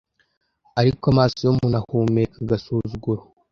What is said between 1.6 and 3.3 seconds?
ahumeka agasuzuguro